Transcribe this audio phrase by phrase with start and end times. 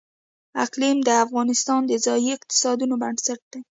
[0.63, 3.61] اقلیم د افغانستان د ځایي اقتصادونو بنسټ دی.